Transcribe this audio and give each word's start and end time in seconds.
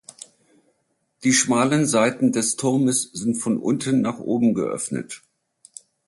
Die 1.23 1.31
schmalen 1.31 1.85
Seiten 1.85 2.31
des 2.31 2.55
Turmes 2.55 3.03
sind 3.13 3.35
von 3.35 3.59
unten 3.59 4.01
nach 4.01 4.17
oben 4.17 4.55
geöffnet. 4.55 5.21